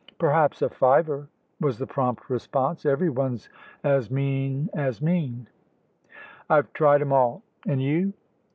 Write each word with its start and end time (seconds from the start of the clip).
"Perhaps 0.17 0.63
a 0.63 0.69
fiver," 0.71 1.27
was 1.59 1.77
the 1.77 1.85
prompt 1.85 2.27
response; 2.27 2.87
"every 2.87 3.07
one's 3.11 3.49
as 3.83 4.09
mean 4.09 4.67
as 4.73 4.99
mean. 4.99 5.45
I've 6.49 6.73
tried 6.73 7.01
'em 7.03 7.13
all. 7.13 7.43
And 7.67 7.83
you?" 7.83 8.11